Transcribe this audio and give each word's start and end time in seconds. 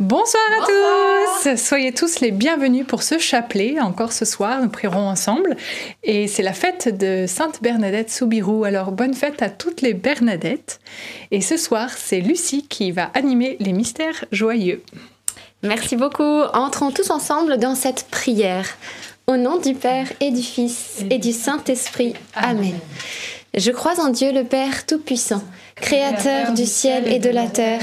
Bonsoir 0.00 0.42
à 0.62 0.66
tous 0.66 1.56
Soyez 1.58 1.92
tous 1.92 2.20
les 2.20 2.30
bienvenus 2.30 2.86
pour 2.86 3.02
ce 3.02 3.18
chapelet. 3.18 3.78
Encore 3.80 4.14
ce 4.14 4.24
soir, 4.24 4.62
nous 4.62 4.70
prierons 4.70 5.06
ensemble. 5.06 5.58
Et 6.02 6.26
c'est 6.26 6.42
la 6.42 6.54
fête 6.54 6.96
de 6.96 7.26
Sainte 7.28 7.60
Bernadette 7.60 8.10
Soubirou. 8.10 8.64
Alors 8.64 8.92
bonne 8.92 9.12
fête 9.12 9.42
à 9.42 9.50
toutes 9.50 9.82
les 9.82 9.92
Bernadettes. 9.92 10.80
Et 11.30 11.42
ce 11.42 11.58
soir, 11.58 11.90
c'est 11.94 12.20
Lucie 12.20 12.66
qui 12.66 12.92
va 12.92 13.10
animer 13.12 13.58
les 13.60 13.74
mystères 13.74 14.24
joyeux. 14.32 14.82
Merci 15.62 15.96
beaucoup. 15.96 16.40
Entrons 16.54 16.92
tous 16.92 17.10
ensemble 17.10 17.58
dans 17.58 17.74
cette 17.74 18.06
prière. 18.10 18.78
Au 19.26 19.36
nom 19.36 19.58
du 19.58 19.74
Père 19.74 20.10
et 20.20 20.30
du 20.30 20.42
Fils 20.42 21.04
et 21.10 21.18
du 21.18 21.32
Saint-Esprit. 21.32 22.14
Amen. 22.34 22.78
Je 23.52 23.70
crois 23.70 24.00
en 24.00 24.08
Dieu 24.08 24.32
le 24.32 24.44
Père 24.44 24.86
Tout-Puissant, 24.86 25.42
Créateur 25.74 26.54
du 26.54 26.64
ciel 26.64 27.06
et 27.06 27.18
de 27.18 27.28
la 27.28 27.48
terre 27.48 27.82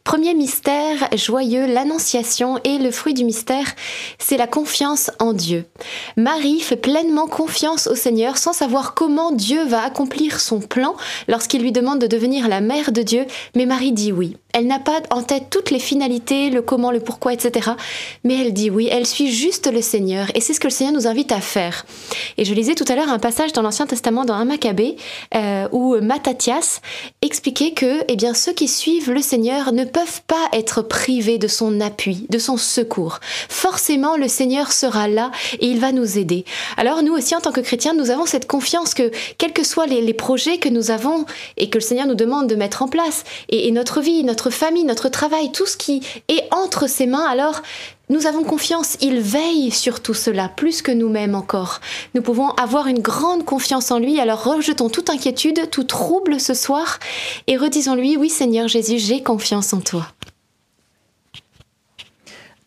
Premier 0.03 0.33
mystère 0.33 1.09
joyeux, 1.15 1.67
l'annonciation 1.67 2.59
et 2.63 2.79
le 2.79 2.91
fruit 2.91 3.13
du 3.13 3.23
mystère, 3.23 3.65
c'est 4.17 4.37
la 4.37 4.47
confiance 4.47 5.11
en 5.19 5.33
Dieu. 5.33 5.65
Marie 6.17 6.59
fait 6.59 6.75
pleinement 6.75 7.27
confiance 7.27 7.87
au 7.87 7.95
Seigneur 7.95 8.37
sans 8.37 8.53
savoir 8.53 8.95
comment 8.95 9.31
Dieu 9.31 9.63
va 9.65 9.83
accomplir 9.83 10.39
son 10.39 10.59
plan 10.59 10.95
lorsqu'il 11.27 11.61
lui 11.61 11.71
demande 11.71 11.99
de 11.99 12.07
devenir 12.07 12.47
la 12.47 12.61
mère 12.61 12.91
de 12.91 13.03
Dieu, 13.03 13.25
mais 13.55 13.65
Marie 13.65 13.91
dit 13.91 14.11
oui. 14.11 14.37
Elle 14.53 14.67
n'a 14.67 14.79
pas 14.79 15.01
en 15.11 15.23
tête 15.23 15.45
toutes 15.49 15.71
les 15.71 15.79
finalités, 15.79 16.49
le 16.49 16.61
comment, 16.61 16.91
le 16.91 16.99
pourquoi, 16.99 17.31
etc. 17.31 17.71
Mais 18.25 18.41
elle 18.41 18.51
dit 18.51 18.69
oui, 18.69 18.89
elle 18.91 19.07
suit 19.07 19.31
juste 19.31 19.71
le 19.71 19.81
Seigneur. 19.81 20.27
Et 20.35 20.41
c'est 20.41 20.53
ce 20.53 20.59
que 20.59 20.67
le 20.67 20.73
Seigneur 20.73 20.93
nous 20.93 21.07
invite 21.07 21.31
à 21.31 21.39
faire. 21.39 21.85
Et 22.37 22.43
je 22.43 22.53
lisais 22.53 22.75
tout 22.75 22.85
à 22.89 22.95
l'heure 22.95 23.09
un 23.09 23.19
passage 23.19 23.53
dans 23.53 23.61
l'Ancien 23.61 23.85
Testament, 23.85 24.25
dans 24.25 24.33
un 24.33 24.45
Maccabée, 24.45 24.97
euh, 25.35 25.69
où 25.71 25.95
Mattathias 26.01 26.81
expliquait 27.21 27.71
que 27.71 28.03
eh 28.09 28.15
bien, 28.17 28.33
ceux 28.33 28.51
qui 28.51 28.67
suivent 28.67 29.11
le 29.11 29.21
Seigneur 29.21 29.71
ne 29.71 29.85
peuvent 29.91 30.21
pas 30.27 30.47
être 30.53 30.81
privés 30.81 31.37
de 31.37 31.47
son 31.47 31.81
appui, 31.81 32.25
de 32.29 32.39
son 32.39 32.57
secours. 32.57 33.19
Forcément, 33.49 34.17
le 34.17 34.27
Seigneur 34.27 34.71
sera 34.71 35.07
là 35.07 35.31
et 35.59 35.67
il 35.67 35.79
va 35.79 35.91
nous 35.91 36.17
aider. 36.17 36.45
Alors 36.77 37.03
nous 37.03 37.13
aussi, 37.13 37.35
en 37.35 37.41
tant 37.41 37.51
que 37.51 37.61
chrétiens, 37.61 37.93
nous 37.93 38.09
avons 38.09 38.25
cette 38.25 38.47
confiance 38.47 38.93
que, 38.93 39.11
quels 39.37 39.53
que 39.53 39.63
soient 39.63 39.87
les, 39.87 40.13
projets 40.13 40.57
que 40.57 40.69
nous 40.69 40.91
avons 40.91 41.25
et 41.57 41.69
que 41.69 41.77
le 41.77 41.83
Seigneur 41.83 42.07
nous 42.07 42.15
demande 42.15 42.47
de 42.47 42.55
mettre 42.55 42.81
en 42.81 42.87
place, 42.87 43.23
et, 43.49 43.67
et 43.67 43.71
notre 43.71 44.01
vie, 44.01 44.23
notre 44.23 44.49
famille, 44.49 44.83
notre 44.83 45.09
travail, 45.09 45.51
tout 45.51 45.65
ce 45.65 45.77
qui 45.77 46.01
est 46.27 46.43
entre 46.51 46.87
ses 46.87 47.07
mains, 47.07 47.25
alors 47.25 47.61
nous 48.11 48.27
avons 48.27 48.43
confiance, 48.43 48.97
il 48.99 49.21
veille 49.21 49.71
sur 49.71 50.01
tout 50.01 50.13
cela, 50.13 50.49
plus 50.49 50.81
que 50.81 50.91
nous-mêmes 50.91 51.33
encore. 51.33 51.79
Nous 52.13 52.21
pouvons 52.21 52.49
avoir 52.49 52.87
une 52.87 52.99
grande 52.99 53.45
confiance 53.45 53.89
en 53.89 53.99
lui, 53.99 54.19
alors 54.19 54.43
rejetons 54.43 54.89
toute 54.89 55.09
inquiétude, 55.09 55.69
tout 55.71 55.85
trouble 55.85 56.39
ce 56.39 56.53
soir, 56.53 56.99
et 57.47 57.55
redisons-lui, 57.55 58.17
oui 58.17 58.29
Seigneur 58.29 58.67
Jésus, 58.67 58.99
j'ai 58.99 59.23
confiance 59.23 59.71
en 59.71 59.79
toi. 59.79 60.07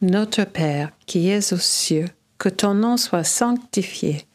Notre 0.00 0.44
Père 0.44 0.90
qui 1.06 1.28
es 1.28 1.52
aux 1.52 1.58
cieux, 1.58 2.06
que 2.38 2.48
ton 2.48 2.72
nom 2.72 2.96
soit 2.96 3.24
sanctifié, 3.24 4.26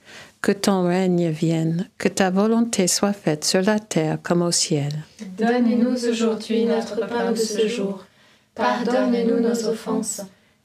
que 0.42 0.52
ton 0.52 0.88
règne 0.88 1.30
vienne, 1.30 1.90
que 1.98 2.08
ta 2.08 2.30
volonté 2.30 2.88
soit 2.88 3.14
faite 3.14 3.46
sur 3.46 3.64
la 3.64 3.80
terre 3.80 4.19
comme 4.22 4.44
au 4.44 4.52
ciel. 4.52 5.03
Donne-nous 5.38 6.08
aujourd'hui 6.08 6.66
notre 6.66 7.08
pain 7.08 7.31
de 7.31 7.36
ce 7.36 7.68
jour. 7.68 8.06
Pardonne-nous 8.53 9.40
nos 9.40 9.68
offenses, 9.68 10.22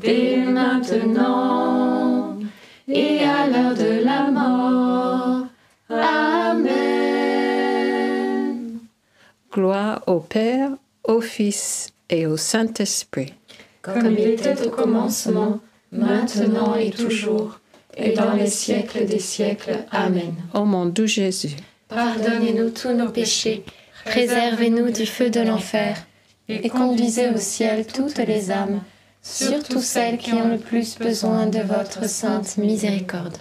dès 0.00 0.38
maintenant 0.38 2.36
et 2.88 3.20
à 3.20 3.46
l'heure 3.46 3.74
de 3.74 4.04
la 4.04 4.30
mort. 4.30 5.46
Amen. 5.88 6.74
Gloire 9.52 10.02
au 10.06 10.20
Père, 10.20 10.70
au 11.04 11.20
Fils 11.20 11.90
et 12.10 12.26
au 12.26 12.36
Saint-Esprit. 12.36 13.32
Comme 13.82 14.12
il 14.12 14.28
était 14.28 14.66
au 14.66 14.70
commencement, 14.70 15.60
maintenant 15.92 16.74
et 16.74 16.90
toujours, 16.90 17.60
et 17.96 18.12
dans 18.12 18.32
les 18.32 18.48
siècles 18.48 19.06
des 19.06 19.18
siècles. 19.18 19.78
Amen. 19.90 20.34
Ô 20.54 20.64
mon 20.64 20.86
doux 20.86 21.06
Jésus, 21.06 21.56
Pardonnez-nous 21.88 22.70
tous 22.70 22.92
nos 22.92 23.10
péchés, 23.10 23.62
préservez-nous 24.04 24.90
du 24.90 25.06
feu 25.06 25.30
de 25.30 25.40
l'enfer, 25.40 25.96
et 26.48 26.68
conduisez 26.68 27.28
au 27.28 27.36
ciel 27.36 27.86
toutes 27.86 28.18
les 28.18 28.50
âmes, 28.50 28.80
surtout 29.24 29.80
celles 29.80 30.18
qui 30.18 30.32
ont 30.32 30.48
le 30.48 30.58
plus 30.58 30.96
besoin 30.98 31.46
de 31.46 31.60
votre 31.60 32.08
sainte 32.08 32.56
miséricorde. 32.58 33.36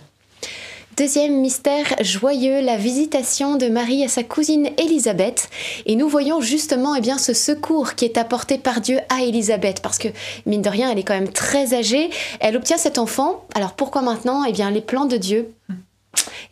Deuxième 0.96 1.42
mystère 1.42 1.96
joyeux, 2.02 2.62
la 2.62 2.78
visitation 2.78 3.56
de 3.56 3.68
Marie 3.68 4.04
à 4.04 4.08
sa 4.08 4.22
cousine 4.24 4.70
Élisabeth. 4.78 5.50
Et 5.88 5.96
nous 5.96 6.08
voyons 6.08 6.40
justement 6.40 6.94
eh 6.94 7.02
bien, 7.02 7.18
ce 7.18 7.34
secours 7.34 7.96
qui 7.96 8.06
est 8.06 8.16
apporté 8.16 8.60
par 8.60 8.80
Dieu 8.80 9.00
à 9.10 9.24
Élisabeth. 9.24 9.82
Parce 9.82 9.98
que, 9.98 10.10
mine 10.46 10.62
de 10.62 10.70
rien, 10.70 10.92
elle 10.92 11.00
est 11.00 11.04
quand 11.04 11.16
même 11.16 11.32
très 11.32 11.74
âgée. 11.74 12.12
Elle 12.40 12.56
obtient 12.56 12.78
cet 12.78 13.00
enfant. 13.00 13.44
Alors 13.56 13.74
pourquoi 13.74 14.04
maintenant? 14.04 14.44
Eh 14.46 14.52
bien, 14.52 14.70
les 14.70 14.82
plans 14.82 15.06
de 15.06 15.18
Dieu. 15.18 15.52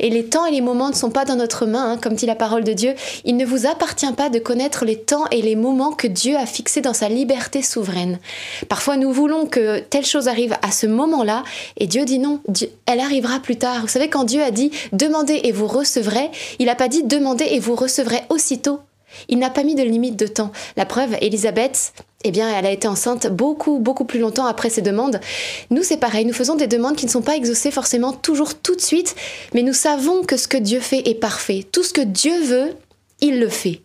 Et 0.02 0.10
les 0.10 0.26
temps 0.26 0.46
et 0.46 0.52
les 0.52 0.62
moments 0.62 0.90
ne 0.90 0.96
sont 0.96 1.12
pas 1.12 1.24
dans 1.24 1.38
notre 1.38 1.66
main, 1.66 1.92
hein, 1.92 1.98
comme 1.98 2.16
dit 2.16 2.26
la 2.26 2.36
parole 2.36 2.66
de 2.66 2.74
Dieu. 2.74 2.96
Il 3.24 3.38
ne 3.38 3.46
vous 3.46 3.68
appartient 3.68 4.12
pas 4.12 4.30
de 4.30 4.40
connaître 4.40 4.84
les 4.84 4.98
temps 4.98 5.26
et 5.32 5.42
les 5.42 5.56
moments 5.56 5.94
que 5.94 6.08
Dieu 6.08 6.36
a 6.36 6.46
fixés 6.46 6.82
dans 6.82 6.94
sa 6.94 7.08
liberté 7.08 7.62
souveraine. 7.62 8.20
Parfois, 8.68 8.98
nous 8.98 9.14
voulons 9.14 9.46
que 9.46 9.80
telle 9.80 10.06
chose 10.06 10.28
arrive 10.28 10.58
à 10.64 10.72
ce 10.72 10.88
moment-là, 10.88 11.44
et 11.78 11.88
Dieu 11.88 12.04
dit 12.04 12.20
non, 12.20 12.42
elle 12.88 13.00
arrivera 13.00 13.40
plus 13.40 13.58
tard. 13.58 13.82
Vous 13.82 13.88
savez, 13.88 14.10
quand 14.10 14.24
Dieu 14.24 14.42
a 14.42 14.52
dit 14.52 14.72
demandez 14.92 15.40
et 15.44 15.52
vous 15.52 15.68
recevrez, 15.68 16.32
il 16.60 16.66
n'a 16.66 16.76
pas 16.76 16.88
dit 16.88 17.04
demandez 17.04 17.46
et 17.52 17.60
vous 17.60 17.76
recevrez 17.76 18.22
aussitôt. 18.30 18.80
Il 19.30 19.40
n'a 19.40 19.50
pas 19.50 19.64
mis 19.64 19.76
de 19.76 19.84
limite 19.84 20.18
de 20.18 20.28
temps. 20.28 20.52
La 20.78 20.86
preuve, 20.86 21.16
Elisabeth, 21.22 21.94
eh 22.24 22.32
bien, 22.32 22.50
elle 22.50 22.66
a 22.66 22.72
été 22.72 22.88
enceinte 22.88 23.28
beaucoup, 23.28 23.80
beaucoup 23.80 24.06
plus 24.06 24.20
longtemps 24.20 24.46
après 24.46 24.70
ses 24.70 24.82
demandes. 24.82 25.20
Nous, 25.70 25.84
c'est 25.84 25.98
pareil, 25.98 26.26
nous 26.26 26.34
faisons 26.34 26.56
des 26.56 26.68
demandes 26.68 26.96
qui 26.96 27.06
ne 27.06 27.12
sont 27.12 27.22
pas 27.22 27.36
exaucées 27.36 27.72
forcément 27.72 28.14
toujours 28.14 28.56
tout 28.56 28.76
de 28.76 28.82
suite, 28.82 29.16
mais 29.54 29.64
nous 29.64 29.74
savons 29.74 30.24
que 30.24 30.38
ce 30.38 30.48
que 30.48 30.58
Dieu 30.58 30.80
fait 30.80 31.08
est 31.08 31.16
parfait. 31.16 31.66
Tout 31.72 31.84
ce 31.84 31.94
que 31.94 32.02
Dieu 32.02 32.44
veut, 32.44 32.76
il 33.22 33.40
le 33.40 33.50
fait. 33.50 33.82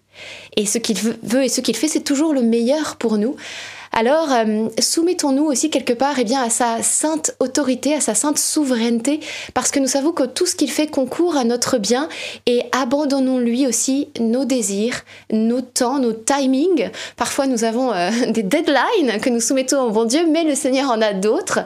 Et 0.56 0.66
ce 0.66 0.78
qu'il 0.78 0.98
veut 0.98 1.44
et 1.44 1.48
ce 1.48 1.60
qu'il 1.60 1.76
fait, 1.76 1.88
c'est 1.88 2.00
toujours 2.00 2.32
le 2.32 2.42
meilleur 2.42 2.96
pour 2.96 3.18
nous. 3.18 3.36
Alors, 3.98 4.30
euh, 4.30 4.68
soumettons-nous 4.78 5.44
aussi 5.44 5.70
quelque 5.70 5.94
part 5.94 6.18
eh 6.18 6.24
bien, 6.24 6.42
à 6.42 6.50
sa 6.50 6.82
sainte 6.82 7.34
autorité, 7.40 7.94
à 7.94 8.00
sa 8.00 8.14
sainte 8.14 8.36
souveraineté, 8.36 9.20
parce 9.54 9.70
que 9.70 9.80
nous 9.80 9.86
savons 9.86 10.12
que 10.12 10.24
tout 10.24 10.44
ce 10.44 10.54
qu'il 10.54 10.70
fait 10.70 10.86
concourt 10.86 11.34
à 11.34 11.44
notre 11.44 11.78
bien, 11.78 12.10
et 12.44 12.60
abandonnons-lui 12.72 13.66
aussi 13.66 14.08
nos 14.20 14.44
désirs, 14.44 15.00
nos 15.32 15.62
temps, 15.62 15.98
nos 15.98 16.12
timings. 16.12 16.90
Parfois, 17.16 17.46
nous 17.46 17.64
avons 17.64 17.90
euh, 17.90 18.10
des 18.28 18.42
deadlines 18.42 19.18
que 19.22 19.30
nous 19.30 19.40
soumettons 19.40 19.84
au 19.84 19.90
bon 19.90 20.04
Dieu, 20.04 20.26
mais 20.30 20.44
le 20.44 20.54
Seigneur 20.54 20.90
en 20.90 21.00
a 21.00 21.14
d'autres. 21.14 21.60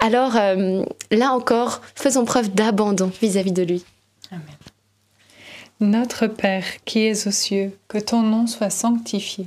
Alors, 0.00 0.34
euh, 0.34 0.82
là 1.12 1.30
encore, 1.30 1.82
faisons 1.94 2.24
preuve 2.24 2.52
d'abandon 2.52 3.12
vis-à-vis 3.22 3.52
de 3.52 3.62
lui. 3.62 3.84
Notre 5.78 6.26
Père 6.26 6.64
qui 6.84 7.06
es 7.06 7.28
aux 7.28 7.30
cieux, 7.30 7.78
que 7.86 7.98
ton 7.98 8.22
nom 8.22 8.48
soit 8.48 8.70
sanctifié, 8.70 9.46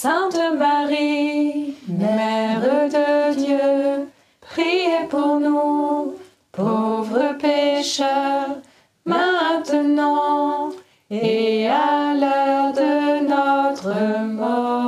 Sainte 0.00 0.38
Marie, 0.56 1.74
Mère 1.88 2.60
de 2.60 3.34
Dieu, 3.34 4.06
priez 4.40 5.08
pour 5.10 5.40
nous, 5.40 6.14
pauvres 6.52 7.36
pécheurs, 7.36 8.58
maintenant 9.04 10.70
et 11.10 11.66
à 11.66 12.14
l'heure 12.14 12.72
de 12.74 13.26
notre 13.26 14.22
mort. 14.22 14.78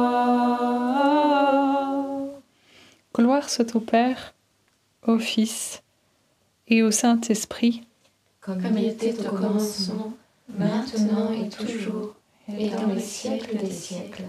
Gloire 3.12 3.50
soit 3.50 3.75
au 3.75 3.81
Père, 3.81 4.33
au 5.05 5.19
Fils 5.19 5.83
et 6.69 6.85
au 6.85 6.93
Saint-Esprit, 6.93 7.83
Comme 8.40 8.62
il 8.79 8.87
était 8.87 9.26
au 9.26 9.33
commencement, 9.33 10.12
maintenant 10.57 11.33
et 11.33 11.49
toujours, 11.49 12.14
et 12.57 12.71
dans 12.71 12.87
les 12.87 13.00
siècles 13.00 13.57
des 13.57 13.73
siècles. 13.73 14.23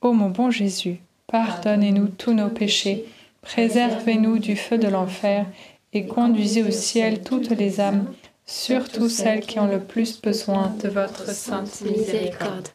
Ô 0.00 0.12
mon 0.12 0.30
bon 0.30 0.50
Jésus, 0.50 0.98
pardonnez-nous 1.26 2.08
tous 2.08 2.32
nos 2.32 2.48
péchés, 2.48 3.04
préservez-nous 3.42 4.38
du 4.38 4.56
feu 4.56 4.78
de 4.78 4.88
l'enfer 4.88 5.46
et 5.92 6.06
conduisez 6.06 6.62
au 6.62 6.70
ciel 6.70 7.22
toutes 7.22 7.50
les 7.50 7.80
âmes, 7.80 8.06
surtout 8.46 9.08
celles 9.08 9.40
qui 9.40 9.58
ont 9.58 9.68
le 9.68 9.80
plus 9.80 10.20
besoin 10.20 10.74
de 10.82 10.88
votre 10.88 11.30
sainte 11.30 11.82
miséricorde. 11.82 12.68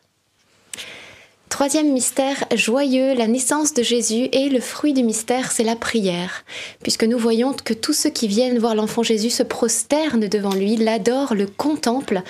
Troisième 1.50 1.92
mystère 1.92 2.44
joyeux, 2.54 3.16
la 3.16 3.26
naissance 3.26 3.74
de 3.74 3.82
Jésus 3.82 4.30
et 4.32 4.48
le 4.48 4.60
fruit 4.60 4.94
du 4.94 5.02
mystère, 5.02 5.52
c'est 5.52 5.64
la 5.64 5.76
prière, 5.76 6.46
puisque 6.84 7.04
nous 7.04 7.18
voyons 7.18 7.54
que 7.54 7.74
tous 7.74 7.94
ceux 7.94 8.12
qui 8.12 8.28
viennent 8.28 8.60
voir 8.60 8.76
l'enfant 8.76 9.02
Jésus 9.02 9.32
se 9.32 9.42
prosternent 9.42 10.28
devant 10.28 10.54
lui, 10.54 10.76
l'adorent, 10.76 11.34
le 11.34 11.48
contemplent, 11.48 12.22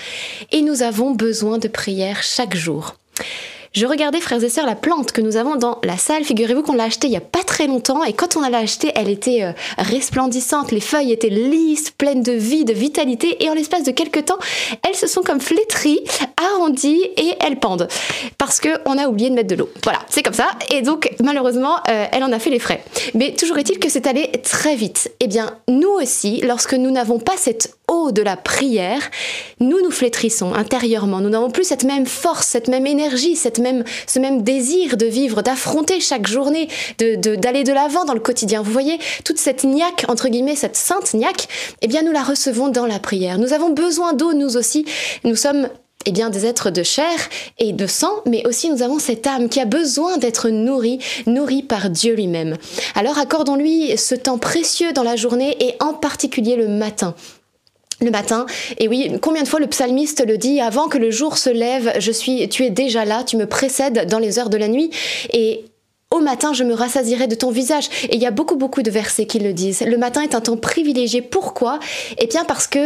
et 0.54 0.62
nous 0.62 0.82
avons 0.82 1.12
besoin 1.12 1.58
de 1.58 1.68
prière 1.68 2.24
chaque 2.24 2.56
jour. 2.56 2.96
Je 3.78 3.86
regardais, 3.86 4.20
frères 4.22 4.44
et 4.44 4.50
sœurs, 4.50 4.66
la 4.66 4.74
plante 4.74 5.12
que 5.12 5.22
nous 5.22 5.38
avons 5.38 5.56
dans 5.56 5.78
la 5.84 5.98
salle. 5.98 6.24
Figurez-vous 6.24 6.64
qu'on 6.64 6.74
l'a 6.74 6.86
achetée 6.86 7.06
il 7.06 7.12
n'y 7.12 7.18
a 7.18 7.22
pas 7.22 7.44
très 7.44 7.68
longtemps. 7.68 8.04
Et 8.04 8.14
quand 8.14 8.36
on 8.36 8.42
l'a 8.42 8.58
achetée, 8.58 8.92
elle 8.96 9.08
était 9.08 9.44
euh, 9.44 9.52
resplendissante. 9.78 10.72
Les 10.72 10.80
feuilles 10.80 11.12
étaient 11.12 11.30
lisses, 11.30 11.92
pleines 11.92 12.24
de 12.24 12.32
vie, 12.32 12.66
de 12.66 12.74
vitalité. 12.74 13.38
Et 13.44 13.52
en 13.52 13.54
l'espace 13.54 13.84
de 13.84 13.92
quelques 13.92 14.26
temps, 14.26 14.40
elles 14.82 14.96
se 14.96 15.06
sont 15.06 15.22
comme 15.22 15.40
flétries, 15.40 16.00
arrondies 16.38 17.04
et 17.18 17.36
elles 17.40 17.60
pendent. 17.60 17.88
Parce 18.40 18.60
qu'on 18.60 18.98
a 18.98 19.08
oublié 19.08 19.30
de 19.30 19.36
mettre 19.36 19.50
de 19.50 19.56
l'eau. 19.56 19.70
Voilà, 19.84 20.00
c'est 20.10 20.24
comme 20.24 20.34
ça. 20.34 20.48
Et 20.72 20.82
donc, 20.82 21.12
malheureusement, 21.24 21.76
euh, 21.88 22.06
elle 22.12 22.24
en 22.24 22.32
a 22.32 22.40
fait 22.40 22.50
les 22.50 22.58
frais. 22.58 22.84
Mais 23.14 23.36
toujours 23.36 23.60
est-il 23.60 23.78
que 23.78 23.90
c'est 23.90 24.08
allé 24.08 24.32
très 24.44 24.76
vite. 24.76 25.12
Eh 25.20 25.28
bien, 25.28 25.56
nous 25.68 25.92
aussi, 25.92 26.42
lorsque 26.42 26.74
nous 26.74 26.90
n'avons 26.90 27.20
pas 27.20 27.38
cette 27.38 27.78
de 28.12 28.22
la 28.22 28.36
prière, 28.36 29.02
nous 29.60 29.82
nous 29.82 29.92
flétrissons 29.92 30.54
intérieurement. 30.54 31.22
Nous 31.22 31.30
n'avons 31.30 31.50
plus 31.50 31.64
cette 31.64 31.84
même 31.84 32.06
force, 32.06 32.48
cette 32.48 32.68
même 32.68 32.86
énergie, 32.86 33.36
cette 33.36 33.60
même, 33.60 33.84
ce 34.06 34.20
même 34.20 34.44
désir 34.44 34.98
de 34.98 35.06
vivre, 35.06 35.42
d'affronter 35.42 36.00
chaque 36.00 36.28
journée, 36.28 36.68
de, 37.00 37.36
d'aller 37.36 37.64
de 37.64 37.74
l'avant 37.74 38.06
dans 38.06 38.14
le 38.14 38.20
quotidien. 38.20 38.62
Vous 38.62 38.72
voyez, 38.72 39.00
toute 39.24 39.40
cette 39.40 39.64
niaque, 39.64 40.06
entre 40.08 40.30
guillemets, 40.30 40.56
cette 40.56 40.76
sainte 40.76 41.14
niaque, 41.14 41.48
eh 41.82 41.88
bien, 41.88 42.02
nous 42.02 42.12
la 42.12 42.24
recevons 42.24 42.70
dans 42.70 42.86
la 42.86 43.00
prière. 43.00 43.40
Nous 43.40 43.54
avons 43.54 43.70
besoin 43.70 44.14
d'eau, 44.14 44.34
nous 44.34 44.58
aussi. 44.58 44.86
Nous 45.24 45.36
sommes 45.36 45.70
eh 46.06 46.12
bien, 46.12 46.30
des 46.30 46.46
êtres 46.46 46.70
de 46.70 46.84
chair 46.84 47.18
et 47.58 47.74
de 47.74 47.88
sang, 47.88 48.22
mais 48.26 48.46
aussi 48.48 48.70
nous 48.70 48.82
avons 48.82 49.00
cette 49.00 49.28
âme 49.28 49.50
qui 49.50 49.60
a 49.60 49.66
besoin 49.66 50.18
d'être 50.18 50.50
nourrie, 50.50 51.00
nourrie 51.26 51.64
par 51.64 51.90
Dieu 51.90 52.14
lui-même. 52.16 52.56
Alors 52.96 53.18
accordons-lui 53.18 53.98
ce 53.98 54.16
temps 54.16 54.38
précieux 54.38 54.94
dans 54.94 55.04
la 55.04 55.18
journée 55.18 55.58
et 55.60 55.76
en 55.82 55.94
particulier 55.94 56.56
le 56.56 56.70
matin 56.70 57.14
le 58.02 58.12
matin. 58.12 58.46
Et 58.78 58.88
oui, 58.88 59.12
combien 59.22 59.44
de 59.44 59.48
fois 59.48 59.60
le 59.60 59.68
psalmiste 59.68 60.26
le 60.26 60.38
dit, 60.38 60.62
avant 60.62 60.88
que 60.88 60.98
le 60.98 61.12
jour 61.12 61.38
se 61.38 61.50
lève, 61.50 61.94
je 62.00 62.12
suis, 62.12 62.48
tu 62.50 62.64
es 62.64 62.70
déjà 62.70 63.06
là, 63.06 63.24
tu 63.24 63.38
me 63.38 63.46
précèdes 63.48 64.08
dans 64.08 64.20
les 64.20 64.40
heures 64.40 64.50
de 64.50 64.58
la 64.58 64.68
nuit. 64.68 64.92
Et 65.34 65.66
au 66.12 66.20
matin, 66.20 66.54
je 66.54 66.64
me 66.64 66.74
rassasirai 66.74 67.28
de 67.28 67.36
ton 67.36 67.52
visage. 67.52 67.90
Et 68.10 68.16
il 68.16 68.22
y 68.22 68.26
a 68.26 68.32
beaucoup, 68.32 68.56
beaucoup 68.56 68.82
de 68.82 68.92
versets 68.92 69.26
qui 69.26 69.40
le 69.40 69.54
disent. 69.54 69.82
Le 69.82 69.98
matin 69.98 70.22
est 70.22 70.36
un 70.36 70.42
temps 70.42 70.58
privilégié. 70.58 71.22
Pourquoi? 71.22 71.80
Eh 72.18 72.28
bien 72.28 72.46
parce 72.46 72.68
que 72.68 72.80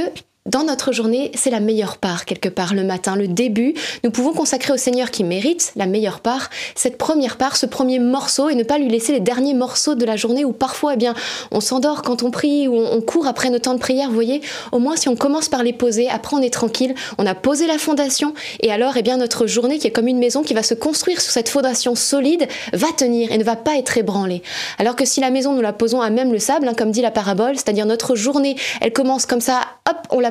dans 0.47 0.63
notre 0.63 0.91
journée, 0.91 1.29
c'est 1.35 1.51
la 1.51 1.59
meilleure 1.59 1.97
part 1.97 2.25
quelque 2.25 2.49
part 2.49 2.73
le 2.73 2.83
matin, 2.83 3.15
le 3.15 3.27
début. 3.27 3.75
Nous 4.03 4.09
pouvons 4.09 4.33
consacrer 4.33 4.73
au 4.73 4.77
Seigneur 4.77 5.11
qui 5.11 5.23
mérite 5.23 5.71
la 5.75 5.85
meilleure 5.85 6.19
part, 6.19 6.49
cette 6.73 6.97
première 6.97 7.37
part, 7.37 7.57
ce 7.57 7.67
premier 7.67 7.99
morceau 7.99 8.49
et 8.49 8.55
ne 8.55 8.63
pas 8.63 8.79
lui 8.79 8.89
laisser 8.89 9.13
les 9.13 9.19
derniers 9.19 9.53
morceaux 9.53 9.93
de 9.93 10.03
la 10.03 10.15
journée 10.15 10.43
où 10.43 10.51
parfois, 10.51 10.95
eh 10.95 10.97
bien, 10.97 11.13
on 11.51 11.59
s'endort 11.59 12.01
quand 12.01 12.23
on 12.23 12.31
prie 12.31 12.67
ou 12.67 12.75
on 12.75 13.01
court 13.01 13.27
après 13.27 13.51
nos 13.51 13.59
temps 13.59 13.75
de 13.75 13.79
prière. 13.79 14.07
Vous 14.07 14.15
voyez, 14.15 14.41
au 14.71 14.79
moins 14.79 14.95
si 14.95 15.09
on 15.09 15.15
commence 15.15 15.47
par 15.47 15.61
les 15.61 15.73
poser, 15.73 16.09
après 16.09 16.35
on 16.35 16.41
est 16.41 16.51
tranquille, 16.51 16.95
on 17.19 17.27
a 17.27 17.35
posé 17.35 17.67
la 17.67 17.77
fondation 17.77 18.33
et 18.61 18.71
alors, 18.71 18.97
eh 18.97 19.03
bien, 19.03 19.17
notre 19.17 19.45
journée 19.45 19.77
qui 19.77 19.85
est 19.85 19.91
comme 19.91 20.07
une 20.07 20.17
maison 20.17 20.41
qui 20.41 20.55
va 20.55 20.63
se 20.63 20.73
construire 20.73 21.21
sur 21.21 21.31
cette 21.31 21.49
fondation 21.49 21.93
solide 21.93 22.47
va 22.73 22.87
tenir 22.97 23.31
et 23.31 23.37
ne 23.37 23.43
va 23.43 23.55
pas 23.55 23.77
être 23.77 23.95
ébranlée. 23.95 24.41
Alors 24.79 24.95
que 24.95 25.05
si 25.05 25.21
la 25.21 25.29
maison 25.29 25.53
nous 25.53 25.61
la 25.61 25.71
posons 25.73 26.01
à 26.01 26.09
même 26.09 26.33
le 26.33 26.39
sable, 26.39 26.67
hein, 26.67 26.73
comme 26.75 26.89
dit 26.89 27.03
la 27.03 27.11
parabole, 27.11 27.57
c'est-à-dire 27.57 27.85
notre 27.85 28.15
journée, 28.15 28.55
elle 28.81 28.91
commence 28.91 29.27
comme 29.27 29.39
ça, 29.39 29.61
hop, 29.87 29.97
on 30.09 30.19
la 30.19 30.30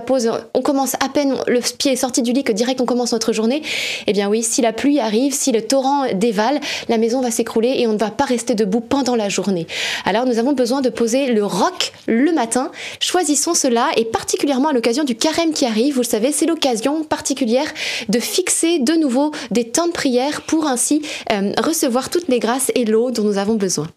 on 0.55 0.63
commence 0.63 0.95
à 0.95 1.09
peine 1.09 1.37
le 1.47 1.61
pied 1.61 1.93
est 1.93 1.97
sorti 1.97 2.23
du 2.23 2.33
lit 2.33 2.45
que 2.45 2.53
direct 2.53 2.81
on 2.81 2.87
commence 2.87 3.13
notre 3.13 3.33
journée, 3.33 3.63
eh 4.07 4.13
bien 4.13 4.29
oui, 4.29 4.43
si 4.43 4.63
la 4.63 4.73
pluie 4.73 5.01
arrive, 5.01 5.35
si 5.35 5.53
le 5.53 5.63
torrent 5.63 6.07
dévale, 6.15 6.61
la 6.89 6.99
maison 6.99 7.21
va 7.21 7.31
s'écrouler 7.31 7.75
et 7.79 7.87
on 7.87 7.93
ne 7.93 7.99
va 7.99 8.11
pas 8.11 8.25
rester 8.25 8.55
debout 8.55 8.81
pendant 8.81 9.17
la 9.17 9.29
journée. 9.29 9.67
Alors 10.05 10.27
nous 10.27 10.39
avons 10.39 10.53
besoin 10.53 10.81
de 10.81 10.91
poser 10.91 11.27
le 11.27 11.45
roc 11.45 11.93
le 12.07 12.33
matin. 12.33 12.71
Choisissons 13.01 13.55
cela 13.55 13.89
et 13.97 14.05
particulièrement 14.05 14.69
à 14.69 14.73
l'occasion 14.73 15.05
du 15.05 15.17
carême 15.17 15.53
qui 15.53 15.67
arrive, 15.67 15.95
vous 15.95 16.03
le 16.03 16.07
savez, 16.07 16.33
c'est 16.33 16.47
l'occasion 16.47 17.05
particulière 17.05 17.69
de 18.09 18.19
fixer 18.19 18.79
de 18.79 18.95
nouveau 18.95 19.33
des 19.51 19.69
temps 19.69 19.87
de 19.87 19.93
prière 19.93 20.43
pour 20.43 20.67
ainsi 20.67 21.03
euh, 21.33 21.53
recevoir 21.59 22.11
toutes 22.11 22.29
les 22.29 22.39
grâces 22.39 22.71
et 22.75 22.85
l'eau 22.85 23.11
dont 23.11 23.23
nous 23.23 23.39
avons 23.39 23.55
besoin. 23.55 23.89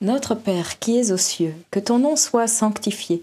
Notre 0.00 0.34
Père 0.34 0.80
qui 0.80 0.98
es 0.98 1.12
aux 1.12 1.16
cieux, 1.16 1.54
que 1.70 1.78
ton 1.78 2.00
nom 2.00 2.16
soit 2.16 2.48
sanctifié 2.48 3.22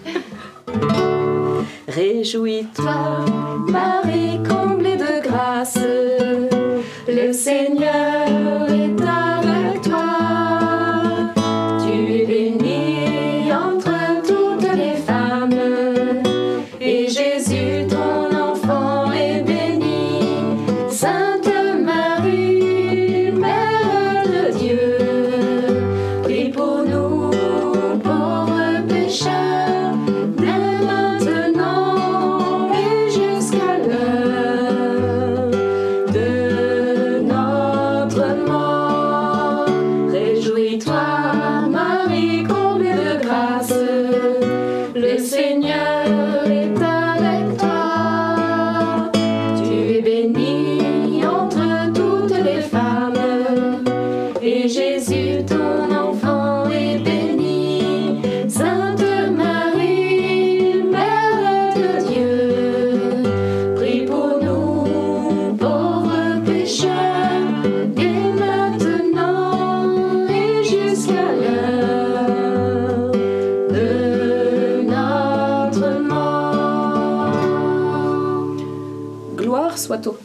Réjouis-toi, 1.93 3.25
Marie 3.67 4.39
comblée 4.47 4.95
de 4.95 5.21
grâce, 5.27 5.77
le 7.07 7.33
Seigneur 7.33 8.69
est 8.69 9.01
avec 9.01 9.50